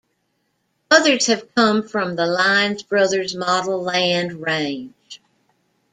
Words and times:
Others 0.89 1.27
have 1.27 1.53
come 1.53 1.87
from 1.87 2.15
the 2.15 2.25
Lines 2.25 2.81
Brothers 2.81 3.35
Model-Land 3.35 4.41
range. 4.43 5.21